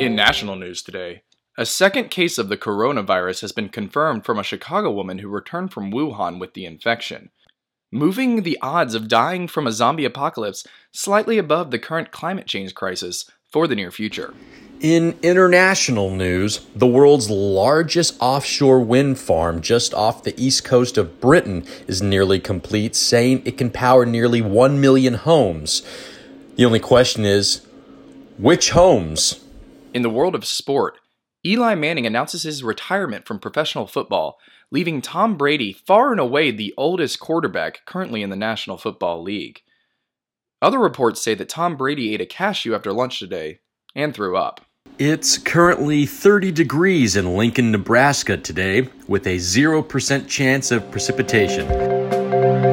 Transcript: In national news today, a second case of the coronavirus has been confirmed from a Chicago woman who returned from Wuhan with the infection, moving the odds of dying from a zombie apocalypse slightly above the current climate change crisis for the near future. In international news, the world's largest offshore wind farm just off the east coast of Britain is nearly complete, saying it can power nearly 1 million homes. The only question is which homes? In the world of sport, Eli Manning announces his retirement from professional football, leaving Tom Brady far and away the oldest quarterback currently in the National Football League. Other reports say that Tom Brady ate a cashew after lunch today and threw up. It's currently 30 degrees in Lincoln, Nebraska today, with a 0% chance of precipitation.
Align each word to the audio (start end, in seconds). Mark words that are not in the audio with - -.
In 0.00 0.14
national 0.14 0.54
news 0.54 0.82
today, 0.82 1.22
a 1.58 1.66
second 1.66 2.10
case 2.10 2.38
of 2.38 2.48
the 2.48 2.56
coronavirus 2.56 3.40
has 3.40 3.50
been 3.50 3.68
confirmed 3.68 4.24
from 4.24 4.38
a 4.38 4.44
Chicago 4.44 4.92
woman 4.92 5.18
who 5.18 5.28
returned 5.28 5.72
from 5.72 5.90
Wuhan 5.90 6.38
with 6.38 6.54
the 6.54 6.64
infection, 6.64 7.30
moving 7.90 8.42
the 8.42 8.56
odds 8.62 8.94
of 8.94 9.08
dying 9.08 9.48
from 9.48 9.66
a 9.66 9.72
zombie 9.72 10.04
apocalypse 10.04 10.64
slightly 10.92 11.38
above 11.38 11.72
the 11.72 11.78
current 11.80 12.12
climate 12.12 12.46
change 12.46 12.72
crisis 12.74 13.28
for 13.50 13.66
the 13.66 13.74
near 13.74 13.90
future. 13.90 14.32
In 14.80 15.16
international 15.22 16.10
news, 16.10 16.66
the 16.74 16.88
world's 16.88 17.30
largest 17.30 18.16
offshore 18.18 18.80
wind 18.80 19.18
farm 19.18 19.60
just 19.60 19.94
off 19.94 20.24
the 20.24 20.34
east 20.42 20.64
coast 20.64 20.98
of 20.98 21.20
Britain 21.20 21.64
is 21.86 22.02
nearly 22.02 22.40
complete, 22.40 22.96
saying 22.96 23.42
it 23.44 23.56
can 23.56 23.70
power 23.70 24.04
nearly 24.04 24.40
1 24.40 24.80
million 24.80 25.14
homes. 25.14 25.82
The 26.56 26.66
only 26.66 26.80
question 26.80 27.24
is 27.24 27.66
which 28.38 28.70
homes? 28.70 29.42
In 29.94 30.02
the 30.02 30.10
world 30.10 30.34
of 30.34 30.44
sport, 30.44 30.98
Eli 31.44 31.74
Manning 31.74 32.06
announces 32.06 32.42
his 32.42 32.62
retirement 32.62 33.26
from 33.26 33.38
professional 33.38 33.86
football, 33.86 34.38
leaving 34.70 35.00
Tom 35.00 35.36
Brady 35.36 35.72
far 35.72 36.12
and 36.12 36.20
away 36.20 36.50
the 36.50 36.74
oldest 36.76 37.20
quarterback 37.20 37.84
currently 37.86 38.22
in 38.22 38.30
the 38.30 38.36
National 38.36 38.76
Football 38.76 39.22
League. 39.22 39.62
Other 40.60 40.78
reports 40.78 41.22
say 41.22 41.34
that 41.34 41.48
Tom 41.48 41.76
Brady 41.76 42.14
ate 42.14 42.20
a 42.20 42.26
cashew 42.26 42.74
after 42.74 42.92
lunch 42.92 43.18
today 43.18 43.60
and 43.94 44.14
threw 44.14 44.36
up. 44.36 44.60
It's 44.98 45.38
currently 45.38 46.06
30 46.06 46.52
degrees 46.52 47.16
in 47.16 47.36
Lincoln, 47.36 47.72
Nebraska 47.72 48.36
today, 48.36 48.88
with 49.08 49.26
a 49.26 49.36
0% 49.36 50.28
chance 50.28 50.70
of 50.70 50.88
precipitation. 50.90 52.71